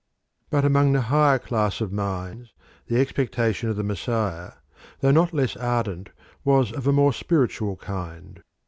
But 0.49 0.65
among 0.65 0.93
the 0.93 1.01
higher 1.01 1.37
class 1.37 1.79
of 1.79 1.91
minds 1.91 2.51
the 2.87 2.99
expectation 2.99 3.69
of 3.69 3.75
the 3.75 3.83
Messiah, 3.83 4.53
though 5.01 5.11
not 5.11 5.31
less 5.31 5.55
ardent, 5.55 6.09
was 6.43 6.71
of 6.71 6.87
a 6.87 6.91
more 6.91 7.13
spiritual 7.13 7.75
kind. 7.75 8.41